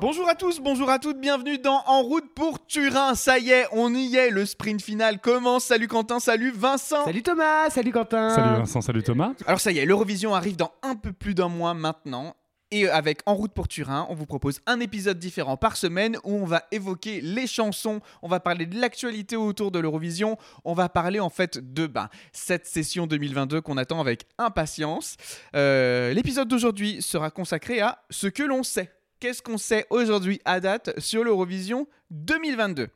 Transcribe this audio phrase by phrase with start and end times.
[0.00, 3.14] Bonjour à tous, bonjour à toutes, bienvenue dans En route pour Turin.
[3.14, 5.64] Ça y est, on y est, le sprint final commence.
[5.64, 7.04] Salut Quentin, salut Vincent.
[7.04, 8.30] Salut Thomas, salut Quentin.
[8.30, 9.32] Salut Vincent, salut Thomas.
[9.46, 12.36] Alors ça y est, l'Eurovision arrive dans un peu plus d'un mois maintenant.
[12.70, 16.34] Et avec En route pour Turin, on vous propose un épisode différent par semaine où
[16.34, 20.88] on va évoquer les chansons, on va parler de l'actualité autour de l'Eurovision, on va
[20.88, 25.16] parler en fait de ben, cette session 2022 qu'on attend avec impatience.
[25.54, 28.92] Euh, L'épisode d'aujourd'hui sera consacré à ce que l'on sait.
[29.18, 32.88] Qu'est-ce qu'on sait aujourd'hui à date sur l'Eurovision 2022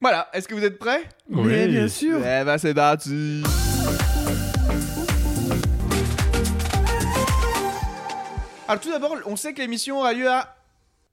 [0.00, 1.08] Voilà, est-ce que vous êtes prêts?
[1.30, 2.18] Oui, bien sûr.
[2.18, 3.44] Eh ben c'est parti
[8.66, 10.56] Alors tout d'abord, on sait que l'émission aura lieu à...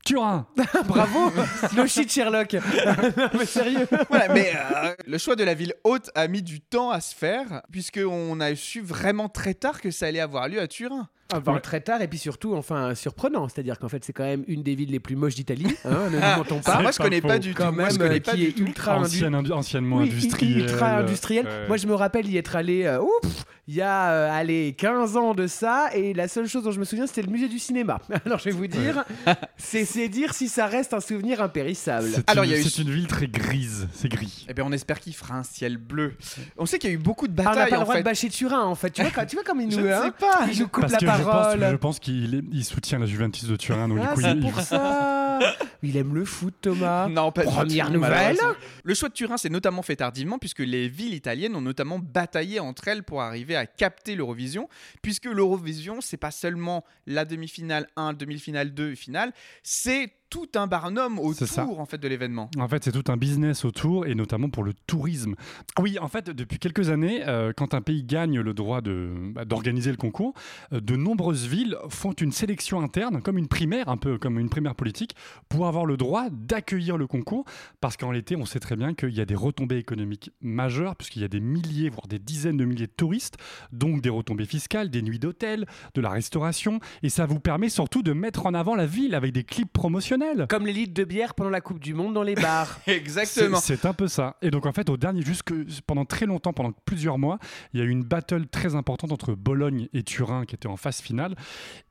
[0.03, 0.47] Turin
[0.85, 1.31] Bravo.
[1.75, 2.53] No shit Sherlock.
[3.17, 3.87] Non, mais sérieux.
[4.09, 7.13] Voilà, mais euh, le choix de la ville haute a mis du temps à se
[7.13, 11.07] faire, puisqu'on a su vraiment très tard que ça allait avoir lieu à Turin.
[11.31, 13.47] Enfin, très tard et puis surtout, enfin, surprenant.
[13.47, 15.67] C'est-à-dire qu'en fait, c'est quand même une des villes les plus moches d'Italie.
[15.85, 16.81] Hein, ne nous mentons Ah, pas.
[16.81, 17.57] moi je connais pas du tout.
[17.63, 20.57] Quand Moi même, je connais euh, qui est ultra Ancienne, indu- anciennement Oui, industrielle.
[20.57, 21.45] ultra industriel.
[21.45, 21.67] Ouais.
[21.67, 25.15] Moi, je me rappelle y être allé, euh, ouf, il y a, euh, allez, 15
[25.15, 27.59] ans de ça, et la seule chose dont je me souviens, c'était le musée du
[27.59, 27.99] cinéma.
[28.25, 29.03] Alors, je vais vous dire,
[29.57, 32.07] c'est c'est dire si ça reste un souvenir impérissable.
[32.15, 34.47] C'est Alors, une, il y a eu- c'est une ville très grise, c'est gris.
[34.49, 36.13] Eh bien, on espère qu'il fera un ciel bleu.
[36.57, 37.83] On sait qu'il y a eu beaucoup de Ah, on n'a batailles pas le en
[37.83, 37.99] droit fait.
[37.99, 38.89] de bâcher Turin, en fait.
[38.89, 40.47] Tu vois, quand- tu vois comme il Je nous, ne hein, sais pas.
[40.51, 41.67] il nous coupe Parce la que je pense, parole.
[41.69, 44.31] je pense qu'il est- il soutient la Juventus de Turin, donc Ah, du coup, c'est
[44.31, 45.39] il, pour il- ça.
[45.81, 47.07] Il aime le foot, Thomas.
[47.07, 48.11] Non, pas du Première tout, nouvelle.
[48.11, 48.49] malheureusement.
[48.83, 52.59] Le choix de Turin s'est notamment fait tardivement puisque les villes italiennes ont notamment bataillé
[52.59, 54.69] entre elles pour arriver à capter l'Eurovision,
[55.01, 61.17] puisque l'Eurovision c'est pas seulement la demi-finale 1, demi-finale 2, finale, c'est tout un barnum
[61.19, 62.49] autour en fait de l'événement.
[62.57, 65.35] En fait, c'est tout un business autour, et notamment pour le tourisme.
[65.79, 69.45] Oui, en fait, depuis quelques années, euh, quand un pays gagne le droit de- bah,
[69.45, 70.33] d'organiser le concours,
[70.73, 74.49] euh, de nombreuses villes font une sélection interne, comme une primaire, un peu comme une
[74.49, 75.15] primaire politique,
[75.49, 77.45] pour avoir le droit d'accueillir le concours,
[77.81, 81.21] parce qu'en l'été, on sait très bien qu'il y a des retombées économiques majeures, puisqu'il
[81.21, 83.37] y a des milliers, voire des dizaines de milliers de touristes,
[83.71, 85.65] donc des retombées fiscales, des nuits d'hôtel,
[85.95, 89.31] de la restauration, et ça vous permet surtout de mettre en avant la ville avec
[89.31, 90.18] des clips promotionnels.
[90.47, 92.79] Comme les litres de bière pendant la Coupe du Monde dans les bars.
[92.87, 93.57] Exactement.
[93.57, 94.35] C'est c'est un peu ça.
[94.41, 95.53] Et donc en fait, au dernier, jusque
[95.87, 97.39] pendant très longtemps, pendant plusieurs mois,
[97.73, 100.77] il y a eu une battle très importante entre Bologne et Turin qui était en
[100.77, 101.35] phase finale.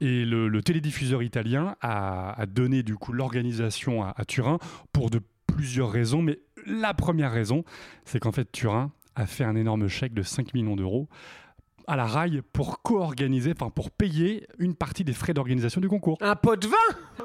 [0.00, 4.58] Et le, le télédiffuseur italien a, a donné du coup l'organisation à, à Turin
[4.92, 6.22] pour de plusieurs raisons.
[6.22, 7.64] Mais la première raison,
[8.04, 11.08] c'est qu'en fait Turin a fait un énorme chèque de 5 millions d'euros
[11.88, 16.18] à la RAI pour co-organiser, enfin pour payer une partie des frais d'organisation du concours.
[16.20, 16.76] Un pot de vin?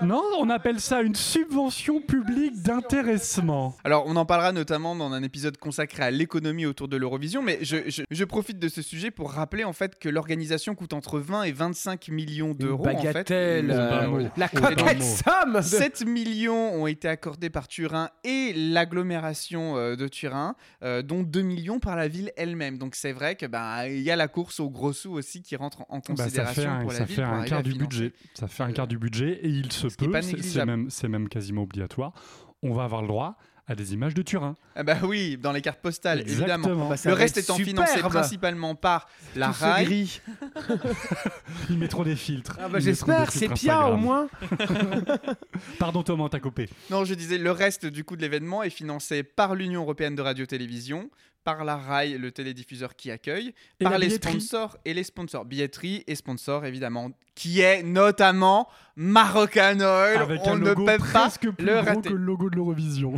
[0.08, 3.76] Non, on appelle ça une subvention publique d'intéressement.
[3.84, 7.60] Alors, on en parlera notamment dans un épisode consacré à l'économie autour de l'Eurovision, mais
[7.62, 11.20] je, je- je profite de ce sujet pour rappeler en fait que l'organisation coûte entre
[11.20, 12.88] 20 et 25 millions d'euros.
[12.88, 13.04] en fait.
[13.04, 13.70] Bagatelle.
[13.72, 14.20] Euh, mot.
[14.38, 20.08] la coquette somme de- 7 millions ont été accordés par Turin et l'agglomération euh, de
[20.08, 22.78] Turin, euh, dont 2 millions par la ville elle-même.
[22.78, 25.56] Donc c'est vrai que bah il y a la course aux gros sous aussi qui
[25.56, 27.16] rentre en Bah, ça considération fait un, pour la ça ville.
[27.16, 28.14] fait pour un quart à du budget.
[28.34, 31.30] Ça fait un quart du budget et il se Ce peut, c'est- même, c'est même
[31.30, 32.14] quasiment obligatoire.
[32.62, 34.58] On va avoir le droit à des images de Turin.
[34.76, 36.90] Ah bah oui, dans les cartes postales, évidemment.
[36.90, 39.86] Bah, ça Le reste étant financé principalement par la Tout RAI.
[39.86, 40.22] gris.
[41.70, 42.58] Ils mettront des filtres.
[42.62, 44.28] Ah bah j'espère, c'est bien au moins.
[45.80, 46.70] Pardon Thomas, t'as coupé.
[46.90, 50.22] Non, je disais, le reste du coup de l'événement est financé par l'Union européenne de
[50.22, 51.10] radio-télévision,
[51.44, 55.46] par la RAI, le télédiffuseur qui accueille, Et par les sponsors et les sponsors.
[55.46, 60.18] Billetterie et sponsors, évidemment, qui est notamment Marocanoil.
[60.18, 62.10] Avec On un ne logo peut pas presque plus le gros rater.
[62.10, 63.14] que le logo de l'Eurovision.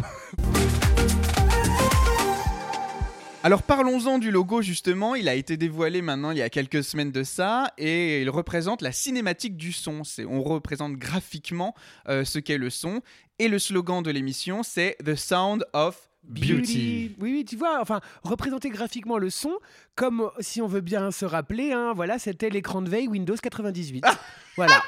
[3.43, 7.11] Alors parlons-en du logo justement, il a été dévoilé maintenant il y a quelques semaines
[7.11, 10.03] de ça et il représente la cinématique du son.
[10.03, 11.75] C'est, on représente graphiquement
[12.09, 13.01] euh, ce qu'est le son
[13.37, 17.15] et le slogan de l'émission c'est The Sound of Beauty.
[17.19, 19.53] Oui, oui, tu vois, enfin, représenter graphiquement le son,
[19.95, 24.03] comme si on veut bien se rappeler, hein, voilà, c'était l'écran de veille Windows 98.
[24.55, 24.81] voilà.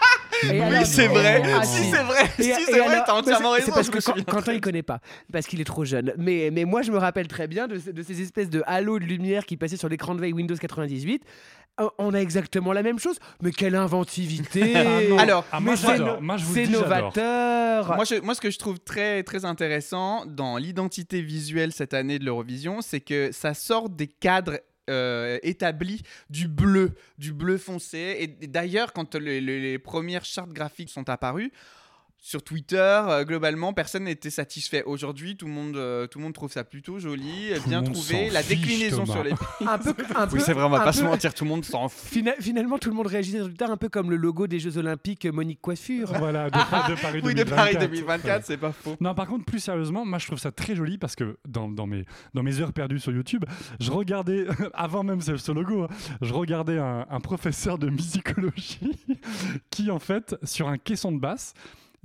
[0.44, 1.42] Et Oui, c'est vrai.
[1.56, 2.24] Ah, si, c'est vrai.
[2.39, 3.66] Et- si, c'est vrai, t'as entièrement raison.
[3.68, 5.00] C'est parce que Quentin, Quentin, il connaît pas,
[5.31, 6.13] parce qu'il est trop jeune.
[6.18, 9.06] Mais, mais moi, je me rappelle très bien de, de ces espèces de halos de
[9.06, 11.24] lumière qui passaient sur l'écran de veille Windows 98.
[11.79, 14.74] Euh, On a exactement la même chose, mais quelle inventivité
[15.18, 15.21] Ah.
[15.21, 16.15] Alors, Ah, moi, c'est j'adore.
[16.15, 16.89] no- Moi, je vous le c'est dis, j'adore.
[16.89, 21.94] novateur Moi, je- moi, ce que je trouve très, très intéressant dans l'identité visuelle cette
[21.94, 24.59] année de l'Eurovision, c'est que ça sort des cadres
[24.89, 27.97] euh, établis du bleu, du bleu foncé.
[27.97, 31.51] Et, et d'ailleurs, quand le- le- les premières chartes graphiques sont apparues,
[32.19, 34.84] sur Twitter, euh, globalement, personne n'était satisfait.
[34.86, 38.30] Aujourd'hui, tout, le monde, euh, tout le monde trouve ça plutôt joli, Tout bien trouvé.
[38.31, 39.14] La fiche, déclinaison Thomas.
[39.14, 39.31] sur les.
[39.68, 41.50] un peu, un Oui, peu- c'est vrai, on va pas peu- se mentir, tout le
[41.50, 42.10] monde s'en fout.
[42.12, 44.78] Fina- finalement, tout le monde réagissait sur Twitter un peu comme le logo des Jeux
[44.78, 46.12] Olympiques euh, Monique Coiffure.
[46.18, 47.56] Voilà, de, de Paris Oui, de 2024.
[47.56, 48.98] Paris 2024, c'est pas faux.
[49.00, 51.88] Non, par contre, plus sérieusement, moi je trouve ça très joli parce que dans, dans
[51.88, 52.04] mes,
[52.34, 53.46] dans mes heures perdues sur YouTube,
[53.80, 55.88] je regardais, avant même ce, ce logo, hein,
[56.22, 58.92] je regardais un, un professeur de musicologie
[59.69, 61.54] qui, en fait, sur un caisson de basse,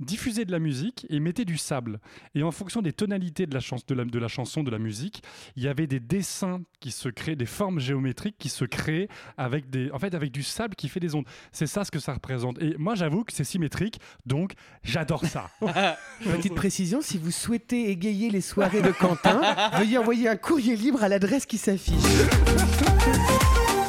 [0.03, 1.99] diffusait de la musique et mettait du sable.
[2.35, 4.79] Et en fonction des tonalités de la, chans- de la, de la chanson, de la
[4.79, 5.23] musique,
[5.55, 9.07] il y avait des dessins qui se créent, des formes géométriques qui se créent
[9.37, 11.25] avec, des, en fait, avec du sable qui fait des ondes.
[11.51, 12.61] C'est ça ce que ça représente.
[12.61, 14.53] Et moi, j'avoue que c'est symétrique, donc
[14.83, 15.49] j'adore ça.
[16.23, 19.41] Petite précision, si vous souhaitez égayer les soirées de Quentin,
[19.77, 21.93] veuillez envoyer un courrier libre à l'adresse qui s'affiche.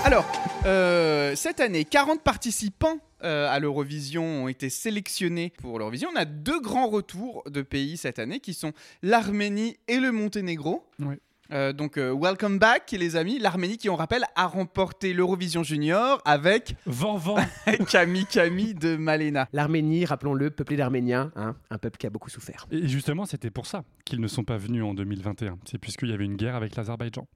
[0.05, 0.31] Alors,
[0.67, 6.11] euh, cette année, 40 participants euh, à l'Eurovision ont été sélectionnés pour l'Eurovision.
[6.13, 10.87] On a deux grands retours de pays cette année qui sont l'Arménie et le Monténégro.
[10.99, 11.15] Oui.
[11.53, 13.39] Euh, donc, euh, welcome back, les amis.
[13.39, 17.37] L'Arménie, qui on rappelle, a remporté l'Eurovision Junior avec Vent, vent.
[17.91, 19.49] Camille Camille de Malena.
[19.55, 22.67] L'Arménie, rappelons-le, peuplé d'Arméniens, hein, un peuple qui a beaucoup souffert.
[22.71, 25.59] Et justement, c'était pour ça qu'ils ne sont pas venus en 2021.
[25.65, 27.27] C'est puisqu'il y avait une guerre avec l'Azerbaïdjan.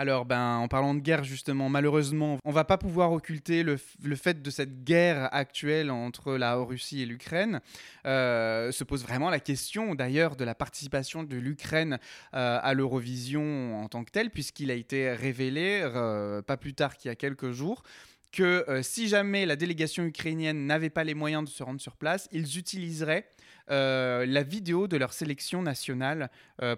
[0.00, 3.76] Alors, ben, en parlant de guerre, justement, malheureusement, on va pas pouvoir occulter le,
[4.14, 7.60] fait de cette guerre actuelle entre la Russie et l'Ukraine.
[8.06, 11.98] Euh, se pose vraiment la question, d'ailleurs, de la participation de l'Ukraine
[12.32, 16.96] euh, à l'Eurovision en tant que telle, puisqu'il a été révélé, euh, pas plus tard
[16.96, 17.82] qu'il y a quelques jours,
[18.30, 22.28] que si jamais la délégation ukrainienne n'avait pas les moyens de se rendre sur place,
[22.30, 23.28] ils utiliseraient
[23.68, 26.30] la vidéo de leur sélection nationale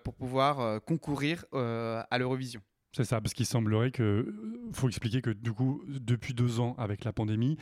[0.05, 2.62] pour pouvoir concourir à l'Eurovision.
[2.93, 4.03] C'est ça, parce qu'il semblerait que.
[4.03, 7.57] euh, faut expliquer que du coup, depuis deux ans, avec la pandémie,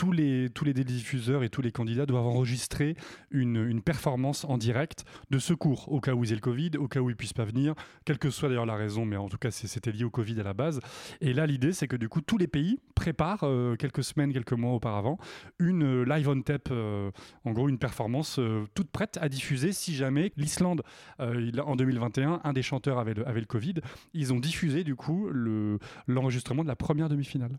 [0.00, 2.96] tous les, tous les diffuseurs et tous les candidats doivent enregistrer
[3.30, 6.88] une, une performance en direct de secours, au cas où ils aient le Covid, au
[6.88, 7.74] cas où ils puissent pas venir,
[8.06, 10.42] quelle que soit d'ailleurs la raison, mais en tout cas, c'était lié au Covid à
[10.42, 10.80] la base.
[11.20, 14.54] Et là, l'idée, c'est que du coup, tous les pays préparent, euh, quelques semaines, quelques
[14.54, 15.18] mois auparavant,
[15.58, 17.10] une euh, live on tape, euh,
[17.44, 20.80] en gros, une performance euh, toute prête à diffuser si jamais l'Islande,
[21.18, 23.74] en 2021, un des chanteurs avait le, avait le Covid,
[24.14, 27.58] ils ont diffusé du coup le- l'enregistrement de la première demi-finale.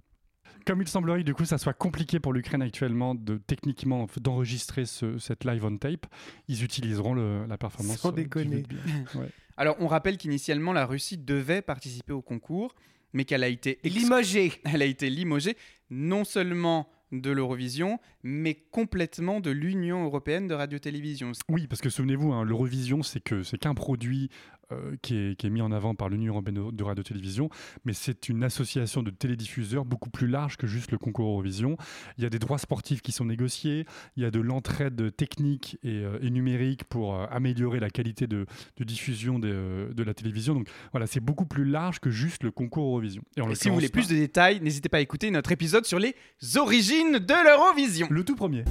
[0.66, 4.86] Comme il semblerait que du coup ça soit compliqué pour l'Ukraine actuellement de techniquement d'enregistrer
[4.86, 6.06] ce- cette live on tape,
[6.48, 7.98] ils utiliseront le- la performance.
[7.98, 8.64] Sans euh, du déconner.
[9.16, 9.30] Ouais.
[9.58, 12.74] Alors, on rappelle qu'initialement, la Russie devait participer au concours,
[13.14, 14.54] mais qu'elle a été, ex- Limogé.
[14.64, 15.56] elle a été limogée
[15.90, 21.34] non seulement de l'Eurovision, mais complètement de l'Union européenne de radio-télévision.
[21.50, 24.30] Oui, parce que souvenez-vous, hein, l'Eurovision, c'est que c'est qu'un produit
[24.72, 27.50] euh, qui, est, qui est mis en avant par l'Union européenne de radio-télévision,
[27.86, 31.78] mais c'est une association de télédiffuseurs beaucoup plus large que juste le concours Eurovision.
[32.18, 33.86] Il y a des droits sportifs qui sont négociés,
[34.16, 38.28] il y a de l'entraide technique et, euh, et numérique pour euh, améliorer la qualité
[38.28, 38.46] de,
[38.78, 40.54] de diffusion de, de la télévision.
[40.54, 43.24] Donc voilà, c'est beaucoup plus large que juste le concours Eurovision.
[43.40, 46.00] en Et si vous voulez plus de détails, n'hésitez pas à écouter notre épisode sur
[46.00, 46.16] les
[46.56, 48.08] origines de l'Eurovision.
[48.10, 48.64] Le tout premier.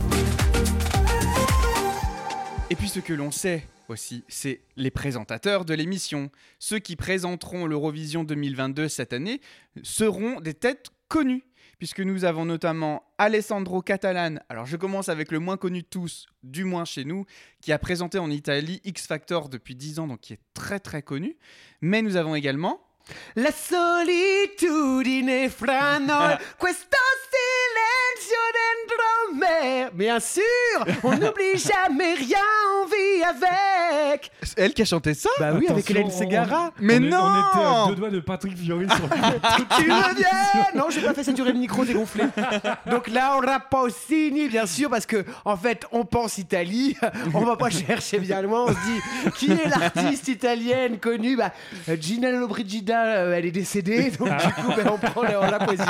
[2.72, 6.30] Et puis ce que l'on sait aussi, c'est les présentateurs de l'émission.
[6.60, 9.40] Ceux qui présenteront l'Eurovision 2022 cette année
[9.82, 11.42] seront des têtes connues,
[11.78, 16.26] puisque nous avons notamment Alessandro Catalan, alors je commence avec le moins connu de tous,
[16.44, 17.24] du moins chez nous,
[17.60, 21.02] qui a présenté en Italie X Factor depuis 10 ans, donc qui est très très
[21.02, 21.36] connu.
[21.80, 22.80] Mais nous avons également...
[23.34, 26.96] La solitudine fra noi, questo
[29.92, 30.42] Bien sûr,
[31.04, 32.38] on n'oublie jamais rien,
[32.82, 34.30] on vit avec.
[34.56, 35.28] Elle qui a chanté ça?
[35.38, 36.70] Bah oui, avec Hélène on- Segara.
[36.80, 38.96] Mais on est- non On était à deux doigts de Patrick Fiori sur
[39.76, 42.24] Tu me viens Non, j'ai pas fait saturer le micro, dégonflé.
[42.90, 46.96] Donc Laura Pausini, bien sûr, parce que en fait, on pense Italie,
[47.34, 51.36] on va pas chercher bien loin, on se dit qui est l'artiste italienne connue?
[51.36, 51.52] Bah,
[51.88, 55.86] euh, Gina Lollobrigida, euh, elle est décédée, donc du coup, ben, on prend Laura Pausini.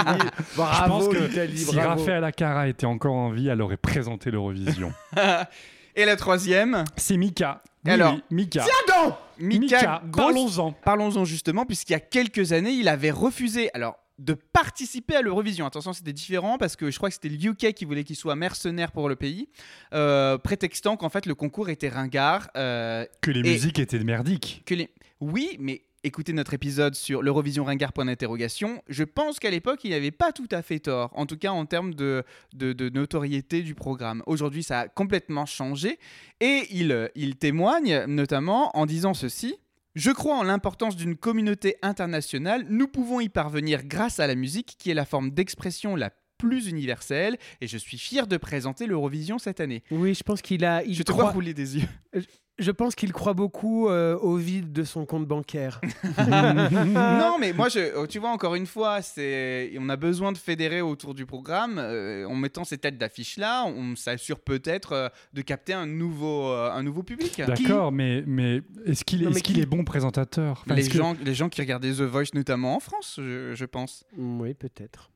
[0.52, 2.00] Je Bravo pense que l'Italie, si bravo.
[2.00, 4.92] Raphaël Acara était encore en vie, elle aurait présenté l'Eurovision.
[5.96, 7.62] Et la troisième, C'est Mika.
[7.84, 8.64] Oui, Alors, oui, Mika.
[9.38, 10.72] Mika, Mika, grosse- parlons-en.
[10.72, 13.70] Parlons-en justement, puisqu'il y a quelques années, il avait refusé.
[13.74, 15.64] Alors, de participer à l'Eurovision.
[15.66, 18.36] Attention, c'était différent parce que je crois que c'était le UK qui voulait qu'il soit
[18.36, 19.48] mercenaire pour le pays,
[19.94, 22.48] euh, prétextant qu'en fait le concours était ringard.
[22.54, 24.62] euh, Que les musiques étaient merdiques.
[24.66, 24.90] que les...
[25.20, 28.82] Oui, mais écoutez notre épisode sur l'Eurovision ringard point d'interrogation.
[28.88, 31.66] Je pense qu'à l'époque, il n'avait pas tout à fait tort, en tout cas en
[31.66, 34.22] termes de, de, de notoriété du programme.
[34.26, 35.98] Aujourd'hui, ça a complètement changé
[36.40, 39.56] et il, euh, il témoigne notamment en disant ceci.
[39.96, 42.64] Je crois en l'importance d'une communauté internationale.
[42.68, 46.68] Nous pouvons y parvenir grâce à la musique, qui est la forme d'expression la plus
[46.68, 49.82] universelle, et je suis fier de présenter l'Eurovision cette année.
[49.90, 50.82] Oui, je pense qu'il a.
[50.84, 51.88] Il je te croit- vois rouler des yeux.
[52.60, 55.80] Je pense qu'il croit beaucoup euh, au vide de son compte bancaire.
[56.86, 60.38] non, mais moi, je, oh, tu vois, encore une fois, c'est, on a besoin de
[60.38, 61.78] fédérer autour du programme.
[61.78, 66.48] euh, en mettant ces têtes d'affiche là, on s'assure peut-être euh, de capter un nouveau,
[66.48, 67.40] euh, un nouveau public.
[67.46, 70.62] D'accord, mais, mais est-ce qu'il est, est, qu'il qui- est bon présentateur?
[70.66, 73.64] Enfin, Les que- gens, les gens qui regardaient The Voice, notamment en France, je, je
[73.64, 74.04] pense.
[74.16, 75.10] oui, peut-être.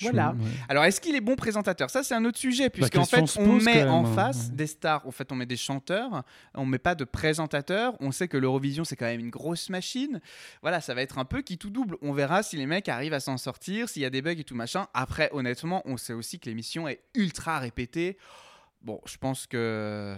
[0.00, 0.30] Voilà.
[0.30, 0.50] ouais.
[0.68, 1.90] Alors, est-ce qu'il est bon présentateur?
[1.90, 4.56] Ça, c'est un autre sujet, puisqu'en question fait, on met en hein, face ouais.
[4.56, 5.06] des stars.
[5.06, 6.22] En fait, on met des chanteurs,
[6.54, 7.94] on met pas de présentateurs.
[8.00, 10.20] On sait que l'Eurovision, c'est quand même une grosse machine.
[10.62, 11.96] Voilà, ça va être un peu qui tout double.
[12.02, 14.44] On verra si les mecs arrivent à s'en sortir, s'il y a des bugs et
[14.44, 14.86] tout machin.
[14.94, 18.18] Après, honnêtement, on sait aussi que l'émission est ultra répétée.
[18.82, 20.16] Bon, je pense que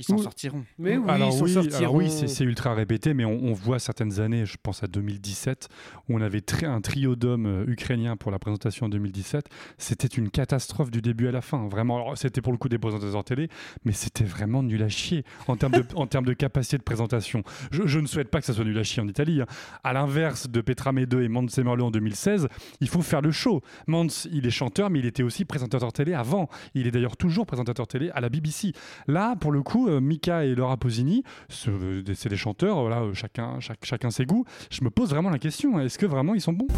[0.00, 0.22] ils s'en Oui.
[0.22, 0.64] sortiront.
[0.78, 1.76] Mais oui, alors ils oui, sortiront.
[1.78, 4.86] alors oui, c'est c'est ultra répété, mais on, on voit certaines années, je pense à
[4.86, 5.68] 2017,
[6.08, 9.44] où on avait tri- un trio d'hommes euh, ukrainiens pour la présentation en 2017.
[9.78, 11.68] C'était une catastrophe du début à la fin.
[11.68, 13.48] Vraiment, alors, c'était pour le coup des présentateurs télé,
[13.84, 17.42] mais c'était vraiment nul à chier en termes de, en termes de capacité de présentation.
[17.70, 19.42] Je, je ne souhaite pas que ça soit nul à chier en Italie.
[19.42, 19.46] hein.
[19.84, 22.48] À l'inverse de Petra Mede et Mans Semerlo en 2016,
[22.80, 23.60] il faut faire le show.
[23.86, 26.48] Mans, il est chanteur, mais il était aussi présentateur télé avant.
[26.74, 28.72] Il est d'ailleurs toujours présentateur télé à la BBC.
[29.06, 31.24] Là, pour le coup, Mika et Laura Posini,
[31.66, 34.44] euh, c'est des chanteurs, voilà, euh, chacun, chacun ses goûts.
[34.70, 36.68] Je me pose vraiment la question, est-ce que vraiment ils sont bons?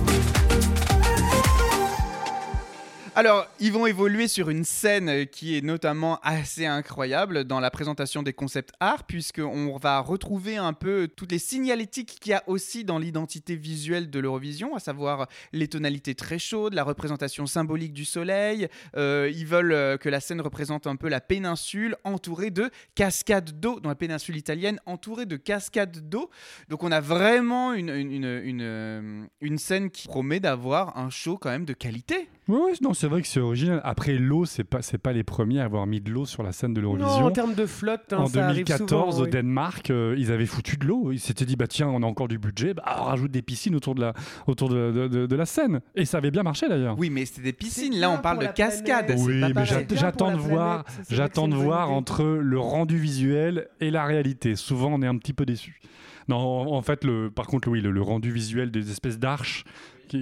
[3.15, 8.23] Alors, ils vont évoluer sur une scène qui est notamment assez incroyable dans la présentation
[8.23, 12.85] des concepts art, puisqu'on va retrouver un peu toutes les signalétiques qu'il y a aussi
[12.85, 18.07] dans l'identité visuelle de l'Eurovision, à savoir les tonalités très chaudes, la représentation symbolique du
[18.07, 18.67] soleil.
[18.97, 23.61] Euh, ils veulent euh, que la scène représente un peu la péninsule entourée de cascades
[23.61, 26.31] d'eau, dans la péninsule italienne, entourée de cascades d'eau.
[26.71, 31.11] Donc, on a vraiment une, une, une, une, euh, une scène qui promet d'avoir un
[31.11, 32.27] show quand même de qualité.
[32.53, 33.81] Oui, ouais, non, c'est vrai que c'est original.
[33.83, 36.53] Après, l'eau, c'est pas, c'est pas les premiers à avoir mis de l'eau sur la
[36.53, 37.25] scène de Non, l'Eurovision.
[37.27, 39.31] en termes de flotte, hein, En ça arrive 2014, souvent, au oui.
[39.31, 41.13] Danemark, euh, ils avaient foutu de l'eau.
[41.13, 43.75] Ils s'étaient dit, bah tiens, on a encore du budget, bah, on rajoute des piscines
[43.75, 44.13] autour de la,
[44.47, 45.81] autour de, de- de- de la scène.
[45.95, 46.97] Et ça avait bien marché d'ailleurs.
[46.99, 47.99] Oui, mais c'était des piscines.
[47.99, 49.15] Là, on parle de cascades.
[49.19, 49.65] Oui, pas mais
[49.97, 54.57] j'attends de voir, j'attends de voir entre le rendu visuel et la réalité.
[54.57, 55.81] Souvent, on est un petit peu déçu.
[56.29, 59.65] Non, en en fait, le, par contre, oui, le, le rendu visuel des espèces d'arches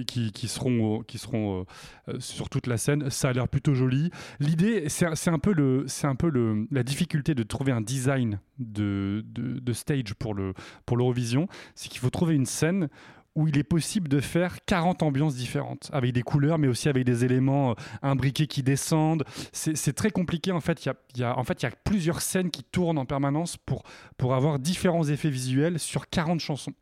[0.05, 4.11] qui, seront, qui seront euh, euh, sur toute la scène, ça a l'air plutôt joli.
[4.39, 9.23] L'idée, c'est un peu, le, un peu le, la difficulté de trouver un design de,
[9.25, 10.53] de, stage pour le
[10.85, 12.89] pour l'Eurovision, c'est qu'il faut trouver une scène
[13.35, 17.05] où il est possible de faire 40 ambiances différentes, avec des couleurs, mais aussi avec
[17.05, 19.23] des éléments euh, imbriqués qui descendent.
[19.53, 20.85] C'est très compliqué, en fait.
[20.85, 20.95] Il y a,
[21.29, 23.83] y en fait, y a plusieurs scènes qui tournent en permanence pour,
[24.17, 26.73] pour avoir différents effets visuels sur 40 chansons.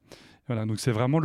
[0.65, 1.19] Donc c'est vraiment,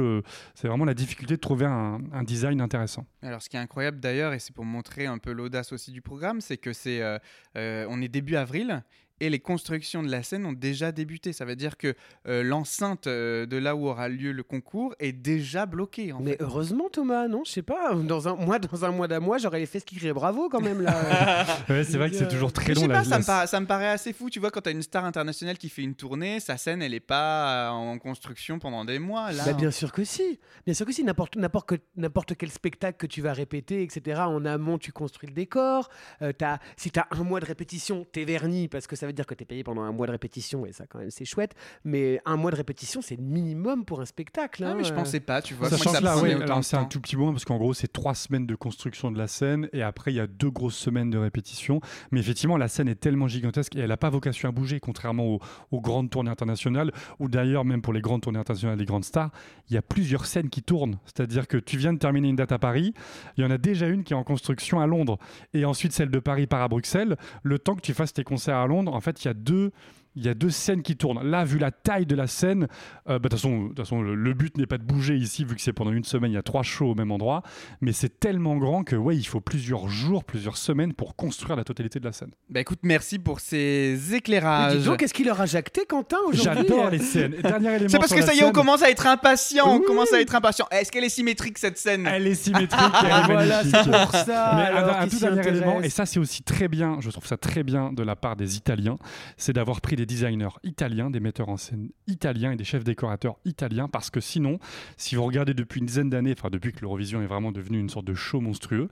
[0.62, 3.06] vraiment la difficulté de trouver un, un design intéressant.
[3.22, 6.02] Alors, ce qui est incroyable d'ailleurs, et c'est pour montrer un peu l'audace aussi du
[6.02, 7.18] programme, c'est que c'est, euh,
[7.56, 8.82] euh, on est début avril
[9.21, 11.33] et les constructions de la scène ont déjà débuté.
[11.33, 11.94] Ça veut dire que
[12.26, 16.12] euh, l'enceinte euh, de là où aura lieu le concours est déjà bloquée.
[16.12, 16.42] En Mais fait.
[16.42, 17.94] heureusement, Thomas, non Je sais pas.
[17.94, 20.61] Dans un, moi, dans un mois d'un mois, j'aurais les fesses qui criaient bravo quand
[20.61, 20.94] même là.
[21.68, 22.80] Ouais, c'est vrai que c'est toujours très Je long.
[22.83, 24.28] sais la- pas, ça, la- me paraît, ça me paraît assez fou.
[24.30, 26.94] Tu vois, quand tu as une star internationale qui fait une tournée, sa scène, elle
[26.94, 29.33] est pas euh, en construction pendant des mois.
[29.33, 30.38] Là, Bah, bien sûr que si.
[30.64, 31.04] Bien sûr que si.
[31.04, 34.21] N'importe, n'importe, que- n'importe quel spectacle que tu vas répéter, etc.
[34.23, 35.88] En amont, tu construis le décor.
[36.23, 39.12] Euh, t'as- si tu as un mois de répétition, t'es verni parce que ça veut
[39.12, 41.25] dire que tu es payé pendant un mois de répétition et ça, quand même, c'est
[41.25, 41.54] chouette.
[41.84, 44.64] Mais un mois de répétition, c'est le minimum pour un spectacle.
[44.64, 44.96] Ah, hein, mais je euh.
[44.96, 45.68] pensais pas, tu vois.
[45.68, 48.14] Moi, que là, ouais, alors c'est un tout petit moins parce qu'en gros, c'est trois
[48.14, 51.18] semaines de construction de la scène et après, il y a deux grosses semaines de
[51.18, 51.80] répétition.
[52.11, 55.26] Mais effectivement, la scène est tellement gigantesque et elle n'a pas vocation à bouger, contrairement
[55.26, 59.04] aux, aux grandes tournées internationales ou d'ailleurs, même pour les grandes tournées internationales des grandes
[59.04, 59.30] stars,
[59.68, 60.99] il y a plusieurs scènes qui tournent.
[61.04, 62.94] C'est-à-dire que tu viens de terminer une date à Paris,
[63.37, 65.18] il y en a déjà une qui est en construction à Londres
[65.52, 67.16] et ensuite celle de Paris part à Bruxelles.
[67.42, 69.72] Le temps que tu fasses tes concerts à Londres, en fait, il y a deux
[70.16, 71.23] Il y a deux scènes qui tournent.
[71.28, 72.68] Là, vu la taille de la scène,
[73.09, 75.61] euh, bah, de toute façon, le, le but n'est pas de bouger ici, vu que
[75.61, 77.42] c'est pendant une semaine, il y a trois shows au même endroit.
[77.80, 81.64] Mais c'est tellement grand que, ouais, il faut plusieurs jours, plusieurs semaines pour construire la
[81.64, 82.30] totalité de la scène.
[82.49, 84.76] Bah écoute, merci pour ces Mais éclairages.
[84.78, 87.35] dis donc, qu'est-ce qu'il leur a jacté, Quentin, aujourd'hui J'adore les scènes.
[87.35, 87.88] Et Dernier élément.
[87.90, 89.66] C'est parce que ça y est, on commence à être impatient.
[89.68, 90.66] On commence à être impatient.
[90.71, 92.06] Est-ce qu'elle est symétrique cette scène?
[92.06, 94.52] Elle est symétrique, elle est Voilà, c'est pour ça.
[94.54, 97.26] Mais alors, un, un tout dernier élément, et ça c'est aussi très bien, je trouve
[97.26, 98.97] ça très bien de la part des Italiens,
[99.37, 103.37] c'est d'avoir pris des designers italiens, des metteurs en scène italiens et des chefs décorateurs
[103.44, 104.58] italiens, parce que sinon,
[104.96, 107.88] si vous regardez depuis une dizaine d'années, enfin depuis que l'Eurovision est vraiment devenu une
[107.88, 108.88] sorte de show monstrueux,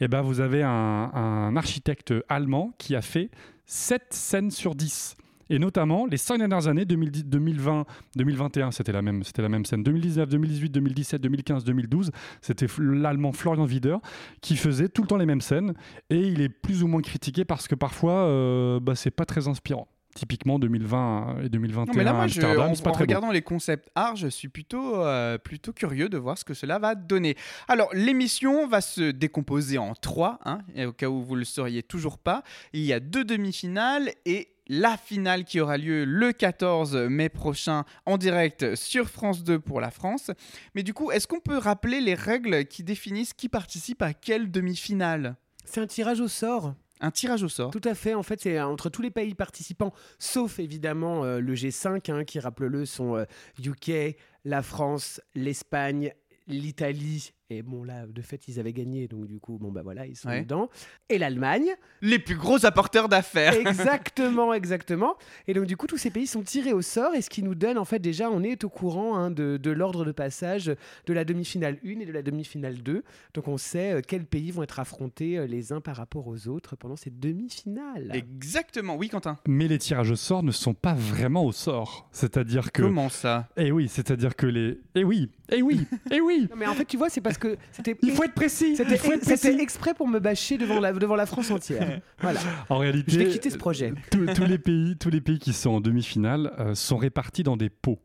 [0.00, 3.30] et ben vous avez un, architecte allemand qui a fait
[3.66, 5.16] 7 scènes sur 10.
[5.48, 7.84] Et notamment, les 5 dernières années, 2010, 2020,
[8.16, 9.84] 2021, c'était la même, c'était la même scène.
[9.84, 13.96] 2019, 2018, 2017, 2015, 2012, c'était l'allemand Florian Wider
[14.40, 15.74] qui faisait tout le temps les mêmes scènes.
[16.10, 19.46] Et il est plus ou moins critiqué parce que parfois, euh, bah, c'est pas très
[19.46, 19.86] inspirant.
[20.16, 23.04] Typiquement 2020 et 2021 Non, mais là, à moi, je- Amsterdam, en, pas en très
[23.04, 23.08] beau.
[23.08, 26.78] regardant les concepts art, je suis plutôt, euh, plutôt curieux de voir ce que cela
[26.78, 27.36] va donner.
[27.68, 31.44] Alors, l'émission va se décomposer en trois, hein, et au cas où vous ne le
[31.44, 32.42] sauriez toujours pas.
[32.72, 37.84] Il y a deux demi-finales et la finale qui aura lieu le 14 mai prochain
[38.04, 40.30] en direct sur France 2 pour la France.
[40.74, 44.50] Mais du coup, est-ce qu'on peut rappeler les règles qui définissent qui participe à quelle
[44.50, 45.36] demi-finale?
[45.64, 46.74] C'est un tirage au sort.
[47.00, 47.70] Un tirage au sort.
[47.70, 48.14] Tout à fait.
[48.14, 52.40] En fait, c'est entre tous les pays participants, sauf évidemment euh, le G5, hein, qui,
[52.40, 53.24] rappelez-le, sont euh,
[53.62, 56.12] UK, la France, l'Espagne,
[56.46, 57.32] l'Italie.
[57.48, 59.06] Et bon, là, de fait, ils avaient gagné.
[59.06, 60.40] Donc, du coup, bon, bah voilà, ils sont Ouais.
[60.40, 60.68] dedans.
[61.08, 61.68] Et l'Allemagne.
[62.02, 63.54] Les plus gros apporteurs d'affaires.
[63.66, 65.14] Exactement, exactement.
[65.46, 67.14] Et donc, du coup, tous ces pays sont tirés au sort.
[67.14, 69.70] Et ce qui nous donne, en fait, déjà, on est au courant hein, de, de
[69.70, 70.66] l'ordre de passage
[71.06, 73.04] de la demi-finale 1 et de la demi-finale 2.
[73.34, 76.48] Donc, on sait euh, quels pays vont être affrontés euh, les uns par rapport aux
[76.48, 78.10] autres pendant ces demi-finales.
[78.12, 79.38] Exactement, oui Quentin.
[79.46, 82.08] Mais les tirages au sort ne sont pas vraiment au sort.
[82.10, 82.82] C'est-à-dire que.
[82.82, 83.48] Comment ça?
[83.56, 84.80] Eh oui, c'est-à-dire que les.
[84.96, 87.56] Eh oui, eh oui, eh oui Non, mais en fait, tu vois, c'est parce que
[87.72, 87.96] c'était.
[88.02, 92.00] Il faut être précis C'était exprès pour me bâcher devant la, devant la France entière.
[92.20, 92.40] Voilà.
[92.68, 93.92] En réalité, Je vais quitter ce projet.
[94.10, 97.56] tous, tous les pays, tous les pays qui sont en demi-finale euh, sont répartis dans
[97.56, 97.98] des pots.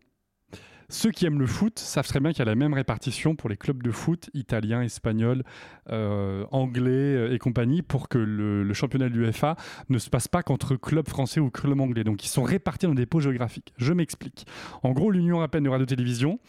[0.92, 3.50] Ceux qui aiment le foot savent très bien qu'il y a la même répartition pour
[3.50, 5.44] les clubs de foot italiens, espagnols,
[5.90, 9.56] euh, anglais euh, et compagnie pour que le, le championnat de l'UEFA
[9.88, 12.04] ne se passe pas qu'entre clubs français ou clubs anglais.
[12.04, 13.74] Donc ils sont répartis dans des pots géographiques.
[13.78, 14.46] Je m'explique.
[14.84, 16.40] En gros, l'Union européenne de radio-télévision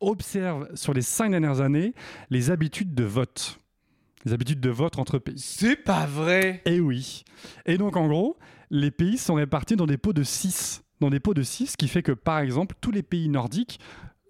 [0.00, 1.94] observe sur les cinq dernières années
[2.30, 3.58] les habitudes de vote.
[4.24, 5.38] Les habitudes de vote entre pays.
[5.38, 6.62] C'est pas vrai.
[6.64, 7.24] Et oui.
[7.66, 8.36] Et donc, en gros,
[8.70, 10.82] les pays sont répartis dans des pots de 6.
[11.00, 13.78] Dans des pots de 6, ce qui fait que, par exemple, tous les pays nordiques,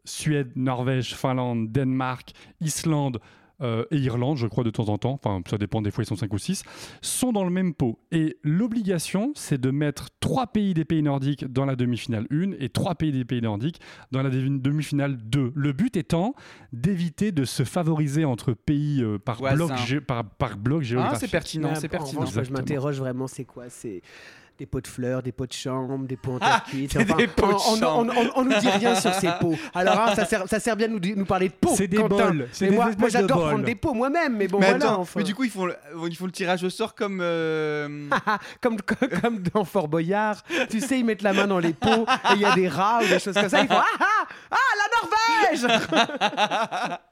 [0.05, 3.21] Suède, Norvège, Finlande, Danemark, Islande
[3.61, 6.07] euh, et Irlande, je crois, de temps en temps, enfin, ça dépend, des fois ils
[6.07, 6.63] sont 5 ou 6,
[7.03, 7.99] sont dans le même pot.
[8.13, 12.69] Et l'obligation, c'est de mettre 3 pays des pays nordiques dans la demi-finale 1 et
[12.69, 13.81] 3 pays des pays nordiques
[14.13, 15.53] dans la demi- demi-finale 2.
[15.55, 16.35] Le but étant
[16.73, 21.19] d'éviter de se favoriser entre pays euh, par, bloc gé- par, par bloc Ah, géographique.
[21.21, 22.21] c'est pertinent, c'est en pertinent.
[22.21, 23.65] revanche, moi, je m'interroge vraiment, c'est quoi?
[23.69, 24.03] C'est
[24.59, 26.97] des pots de fleurs, des pots de chambre, des pots en Ah, terre cuite.
[27.17, 29.55] des pots de on, on- on- on- on nous dit rien sur ces pots.
[29.75, 31.75] Alors, hein, ça, sert, ça sert bien de nous, parler de pots.
[31.77, 32.09] C'est des Quentin.
[32.33, 33.49] bols, des moi, moi de j'adore bols.
[33.51, 34.85] prendre des pots moi-même, mais bon, mais voilà.
[34.87, 35.21] attends, enfin.
[35.21, 35.77] mais du coup ils font le,
[36.09, 38.09] ils font le tirage au sort comme euh,
[38.61, 41.89] comme, comme, comme dans Fort Boyard, tu sais, ils mettent la main dans les pots
[42.31, 43.61] et il y a des rats ou des choses comme ça.
[43.61, 44.57] Ils font Ah ah Ah,
[45.53, 46.99] la Norvège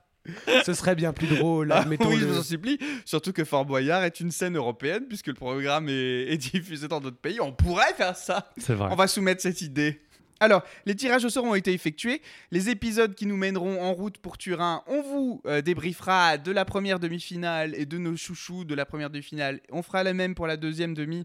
[0.64, 2.78] Ce serait bien plus drôle, Ah, mettons oui, je vous en supplie.
[3.04, 7.00] Surtout que Fort Boyard est une scène européenne puisque le programme est, est diffusé dans
[7.00, 7.40] d'autres pays.
[7.40, 8.52] On pourrait faire ça.
[8.58, 8.88] C'est vrai.
[8.90, 10.00] On va soumettre cette idée.
[10.38, 12.20] Alors, les tirages au sort ont été effectués.
[12.50, 16.66] Les épisodes qui nous mèneront en route pour Turin, on vous euh, débriefera de la
[16.66, 19.60] première demi-finale et de nos chouchous de la première demi-finale.
[19.72, 21.24] On fera la même pour la deuxième demi.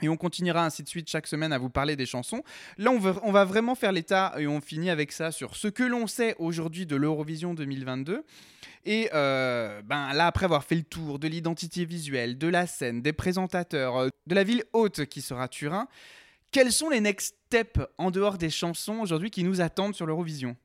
[0.00, 2.42] Et on continuera ainsi de suite chaque semaine à vous parler des chansons.
[2.78, 2.98] Là, on
[3.32, 6.86] va, vraiment faire l'état et on finit avec ça sur ce que l'on sait aujourd'hui
[6.86, 8.24] de l'Eurovision 2022.
[8.84, 13.02] Et euh, ben, là, après avoir fait le tour de l'identité visuelle, de la scène,
[13.02, 15.86] des présentateurs, euh, de la ville haute qui sera Turin,
[16.50, 20.56] quels sont les next steps en dehors des chansons aujourd'hui qui nous attendent sur l'Eurovision?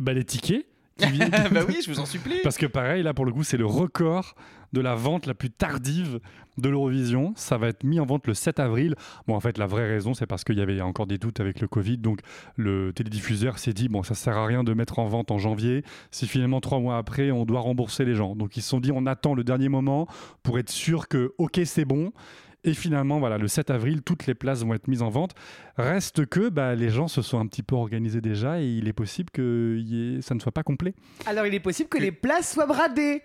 [0.00, 0.66] Bah, les tickets.
[1.52, 2.40] Bah oui, je vous en supplie.
[2.42, 4.34] Parce que pareil, là pour le coup, c'est le record
[4.72, 6.20] de la vente la plus tardive
[6.58, 7.32] de l'Eurovision.
[7.36, 8.94] Ça va être mis en vente le 7 avril.
[9.26, 11.60] Bon, en fait, la vraie raison, c'est parce qu'il y avait encore des doutes avec
[11.60, 11.98] le Covid.
[11.98, 12.20] Donc,
[12.56, 15.84] le télédiffuseur s'est dit, bon, ça sert à rien de mettre en vente en janvier.
[16.10, 18.34] Si finalement, trois mois après, on doit rembourser les gens.
[18.34, 20.06] Donc, ils se sont dit, on attend le dernier moment
[20.42, 22.12] pour être sûr que, OK, c'est bon.
[22.64, 25.32] Et finalement, voilà, le 7 avril, toutes les places vont être mises en vente.
[25.76, 28.92] Reste que bah, les gens se sont un petit peu organisés déjà et il est
[28.92, 30.94] possible que y ait- ça ne soit pas complet.
[31.26, 33.22] Alors, il est possible que les places soient bradées.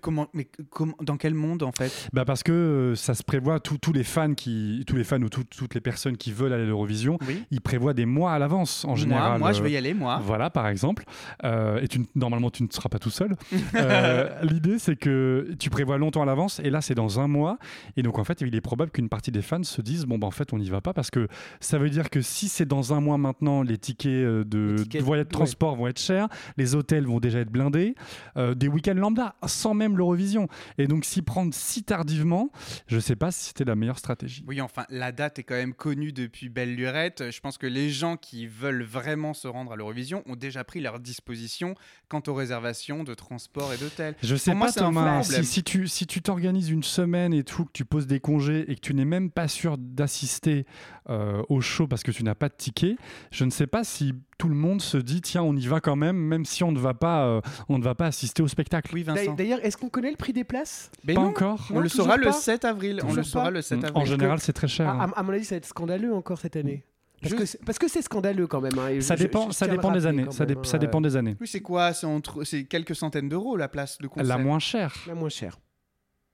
[0.00, 2.08] Comment, mais comment, dans quel monde en fait?
[2.12, 5.20] Bah parce que euh, ça se prévoit, tous tous les fans qui, tous les fans
[5.20, 7.44] ou tout- toutes les personnes qui veulent aller à l'Eurovision, Oui.
[7.50, 9.38] ils prévoient des mois à l'avance en Moi, général.
[9.40, 10.20] moi, je euh, vais y aller, moi.
[10.24, 11.04] Voilà, par exemple.
[11.44, 13.34] Euh, et tu, normalement, tu ne seras pas tout seul.
[13.74, 17.58] Euh, L'idée, c'est que tu prévois longtemps à l'avance, et là, c'est dans un mois.
[17.96, 20.26] Et donc, en fait, il est probable qu'une partie des fans se disent bon, bah,
[20.26, 21.26] en fait, on n'y va pas, parce que
[21.60, 24.82] ça veut dire que si c'est dans un mois maintenant, les tickets euh, de, Les
[24.84, 25.32] tickets, de voyage de ouais.
[25.32, 27.94] transport vont être chers, les hôtels vont déjà être blindés,
[28.36, 30.48] euh, des week-ends lambda, sans même l'Eurovision.
[30.76, 32.50] Et donc, s'y prendre si tardivement,
[32.86, 34.44] je sais pas si c'était la meilleure stratégie.
[34.46, 37.30] Oui, enfin, la date est quand même connue depuis belle lurette.
[37.30, 40.80] Je pense que les gens qui veulent vraiment se rendre à l'Eurovision ont déjà pris
[40.80, 41.74] leur disposition
[42.08, 44.14] quant aux réservations de transport et d'hôtel.
[44.22, 47.72] Je sais Pour pas Thomas, si tu si tu t'organises une semaine et tout, que
[47.72, 50.66] tu poses des congés et que tu n'es même pas sûr d'assister
[51.08, 52.96] euh, au show parce que tu n'as pas de ticket,
[53.30, 55.96] je ne sais pas si tout le monde se dit tiens on y va quand
[55.96, 58.90] même même si on ne va pas euh, on ne va pas assister au spectacle.
[58.94, 59.34] Oui, D'ailleurs, Vincent.
[59.34, 60.90] D'ailleurs, est-ce qu'on connaît le prix des places?
[61.04, 61.66] Mais pas non, encore.
[61.70, 62.96] On Non, le saura le pas 7 avril.
[63.02, 64.02] on Toujours le saura pas le 7 Mm, avril.
[64.02, 64.88] En général c'est très cher.
[64.88, 65.12] à, hein.
[65.14, 66.84] à- à mon avis, ça va être scandaleux encore cette année.
[67.22, 68.78] Parce que c'est- parce que c'est scandaleux quand même.
[68.78, 70.26] hein, ça je- dépend je ça des années.
[70.30, 71.36] Ça, même, dé- ça hein, dépend des années.
[71.40, 71.94] Oui, c'est quoi?
[71.94, 74.26] C'est entre, c'est quelques centaines d'euros la place de concert.
[74.26, 74.94] La moins chère.
[75.06, 75.58] La moins chère.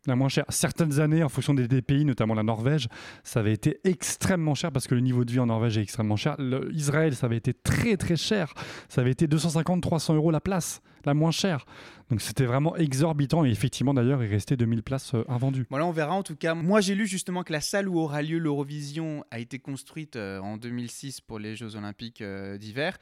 [0.07, 0.47] La moins chère.
[0.49, 2.89] Certaines années, en fonction des, pays, notamment la Norvège,
[3.23, 6.17] ça avait été extrêmement cher parce que le niveau de vie en Norvège est extrêmement
[6.17, 6.37] cher.
[6.39, 8.55] Le- Israël, ça avait été très très cher.
[8.89, 11.67] Ça avait été 250-300 euros la place, la moins chère.
[12.09, 15.67] Donc c'était vraiment exorbitant et effectivement d'ailleurs, il restait 2000 places euh, invendues.
[15.69, 16.55] Voilà, on verra en tout cas.
[16.55, 20.41] Moi, j'ai lu justement que la salle où aura lieu l'Eurovision a été construite euh,
[20.41, 22.97] en 2006 pour les Jeux Olympiques euh, d'hiver,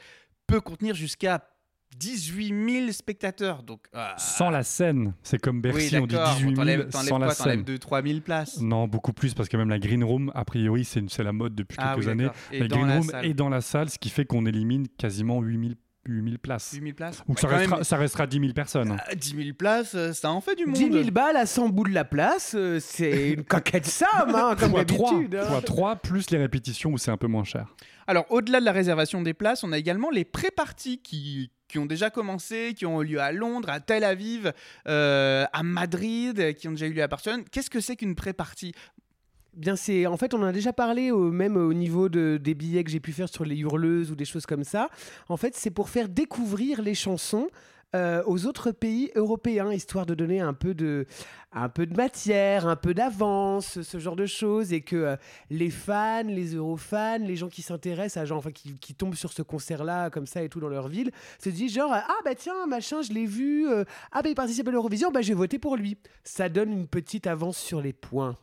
[0.49, 1.49] peut contenir jusqu'à
[1.97, 3.63] 18 000 spectateurs.
[3.63, 6.35] Donc, ah, Sans la scène, c'est comme Bercy, oui, on dit d'accord.
[6.35, 7.35] 18 000 T'enlèves- t'enlèves sans la quoi?
[7.35, 7.63] T'enlèves scène.
[7.65, 8.61] 2-3 000 places?
[8.61, 11.55] Non, beaucoup plus parce que même la Green Room, a priori, c'est c'est la mode
[11.55, 12.29] depuis Ah quelques oui, années.
[12.53, 14.87] Et La Green la Room salle, est dans la salle, ce qui fait qu'on élimine
[14.99, 16.71] quasiment 8000 8000 places.
[16.73, 17.19] 8 000 places?
[17.27, 18.97] Donc Ouais, ça, restera, même, ça restera 10 000 personnes.
[19.07, 20.75] ah, 10 000 places, euh, ça en fait du monde.
[20.77, 24.57] 10 000 balles à 100 bouts de la place, euh, c'est une coquette somme, hein,
[24.59, 25.35] comme fois 3, d'habitude.
[25.35, 25.45] hein.
[25.45, 27.75] fois 3 plus les répétitions où c'est un peu moins cher.
[28.07, 31.87] Alors, au-delà de la réservation des places, on a également les pré-parties qui, qui ont
[31.87, 34.53] déjà commencé, qui ont eu lieu à Londres, à Tel Aviv,
[34.89, 37.45] euh, à Madrid, qui ont déjà eu lieu à Barcelone.
[37.51, 38.73] Qu'est-ce que c'est qu'une pré-partie?
[39.55, 42.55] Bien, c'est en fait, on en a déjà parlé au, même au niveau de, des
[42.55, 44.89] billets que j'ai pu faire sur les hurleuses ou des choses comme ça.
[45.29, 47.49] En fait, c'est pour faire découvrir les chansons.
[47.97, 51.07] Euh, aux autres pays européens, histoire de donner un peu de,
[51.53, 55.17] un peu de matière, un peu d'avance, ce genre de choses, et que euh,
[55.49, 59.33] les fans, les eurofans, les gens qui s'intéressent à genre, enfin, qui, qui tombent sur
[59.33, 61.11] ce concert-là, comme ça et tout dans leur ville,
[61.43, 64.69] se disent genre, ah bah tiens, machin, je l'ai vu, euh, ah bah il participe
[64.69, 65.97] à l'Eurovision, bah j'ai voté pour lui.
[66.25, 68.37] Ça donne une petite avance sur les points.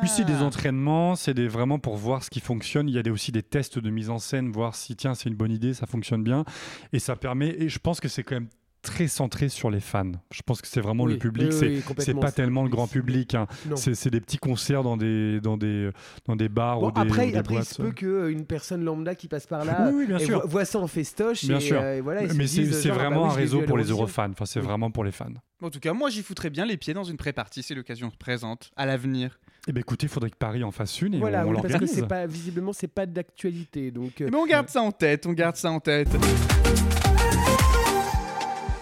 [0.00, 0.44] Puis c'est des Ah.
[0.44, 2.88] entraînements, c'est des, vraiment pour voir ce qui fonctionne.
[2.88, 5.28] Il y a des, aussi des tests de mise en scène, voir si tiens c'est
[5.28, 6.46] une bonne idée, ça fonctionne bien.
[6.94, 8.48] Et ça permet, et je pense que c'est quand même
[8.82, 10.12] très centré sur les fans.
[10.32, 12.62] Je pense que c'est vraiment Oui, le public, oui, c'est oui, c'est complètement, pas tellement
[12.62, 13.34] le grand public.
[13.34, 13.46] hein.
[13.76, 15.90] C'est des petits concerts dans des, dans des,
[16.26, 18.84] dans des bars Bon, ou des, après, ou des après il se peut qu'une personne
[18.84, 20.46] lambda qui passe par là Oui, oui, bien et sûr.
[20.46, 21.80] voit, ça en festoche Bien et, sûr.
[21.80, 23.90] euh, et voilà, ils se Mais c'est ah bah vraiment oui, un réseau pour les.
[23.90, 24.30] Eurofans.
[24.32, 24.66] Enfin, c'est Oui.
[24.66, 25.26] vraiment pour les fans.
[25.62, 27.62] En tout cas, moi, j'y foutrais bien les pieds dans une pré-partie.
[27.62, 29.38] C'est l'occasion présente à l'avenir.
[29.68, 31.74] Eh bien, écoutez, il faudrait que Paris en fasse une et Voilà, on, oui, parce
[31.74, 35.32] que pas visiblement c'est pas d'actualité donc euh, Mais on garde ça en tête, on
[35.34, 36.08] garde ça en tête.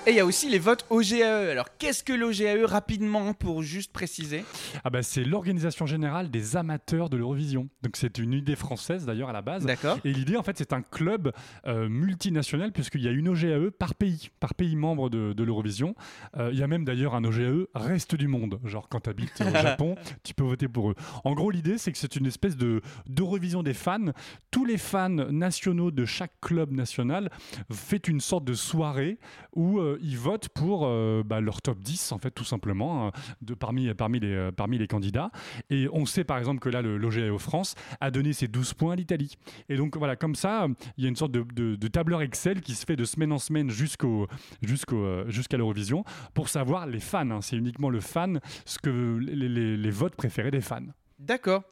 [0.09, 1.51] Et il y a aussi les votes OGAE.
[1.51, 4.43] Alors, qu'est-ce que l'OGAE rapidement pour juste préciser?
[4.83, 7.69] Ah bah, c'est l'organisation générale des amateurs de l'Eurovision.
[7.83, 9.67] Donc c'est une idée française d'ailleurs à la base.
[9.67, 9.99] D'accord.
[10.07, 11.33] Et l'idée, en fait, c'est un club
[11.67, 15.95] euh, multinational, puisqu'il y a une OGAE par pays, par pays membre de, de l'Eurovision.
[16.39, 18.61] Euh, il y a même d'ailleurs un OGAE reste du monde.
[18.65, 19.95] Genre, quand tu habites au Japon,
[20.25, 20.95] tu peux voter pour eux.
[21.25, 24.13] En gros, l'idée, c'est que c'est une espèce de d'Eurovision des fans.
[24.51, 27.29] Tous les fans nationaux de chaque club national
[27.71, 29.19] fait une sorte de soirée
[29.55, 33.11] où euh, ils votent pour euh, bah, leur top 10, en fait, tout simplement, euh,
[33.43, 35.31] de, parmi, parmi, les, euh, parmi les candidats.
[35.71, 38.93] Et on sait par exemple que là, le l'OGAE France a donné ses 12 points
[38.93, 39.37] à l'Italie.
[39.69, 42.85] Et donc voilà, comme ça, il y a une sorte de, tableur Excel qui se
[42.85, 47.31] fait de semaine en semaine euh, jusqu'à l'Eurovision pour savoir les fans.
[47.31, 47.41] hein.
[47.41, 50.87] C'est uniquement le fan, ce que les votes préférés des fans.
[51.19, 51.63] D'accord.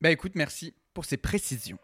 [0.00, 1.78] Bah écoute, merci pour ces précisions.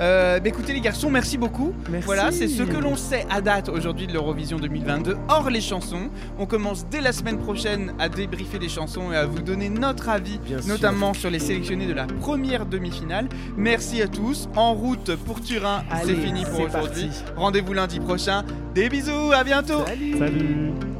[0.00, 1.72] Euh, bah écoutez les garçons, merci beaucoup.
[1.90, 2.06] Merci.
[2.06, 6.10] Voilà, c'est ce que l'on sait à date aujourd'hui de l'Eurovision 2022, hors les chansons.
[6.38, 10.08] On commence dès la semaine prochaine à débriefer les chansons et à vous donner notre
[10.08, 10.68] avis, Bien sûr.
[10.68, 13.28] notamment sur les sélectionnés de la première demi-finale.
[13.56, 14.48] Merci à tous.
[14.56, 17.10] En route pour Turin, c'est fini pour aujourd'hui.
[17.36, 18.44] Rendez-vous lundi prochain.
[18.74, 19.84] Des bisous, à bientôt.
[19.86, 20.18] Salut.
[20.18, 20.95] Salut